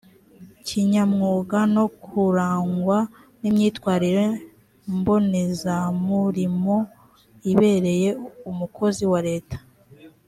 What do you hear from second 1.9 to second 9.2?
kurangwa n imyitwarire mbonezamurimo ibereye umukozi wa